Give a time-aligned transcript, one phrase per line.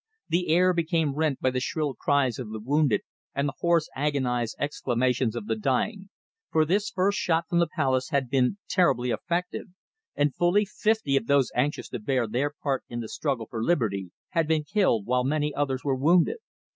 [0.29, 3.01] The air became rent by the shrill cries of the wounded
[3.35, 6.09] and the hoarse agonized exclamations of the dying,
[6.49, 9.67] for this first shot from the palace had been terribly effective,
[10.15, 14.09] and fully fifty of those anxious to bear their part in the struggle for liberty
[14.29, 16.37] had been killed, while many others were wounded.